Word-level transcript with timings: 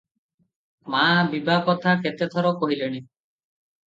ମା 0.93 1.03
ବିଭାକଥା 1.33 1.93
କେତେ 2.05 2.27
ଥର 2.37 2.55
କହିଲେଣି। 2.63 3.03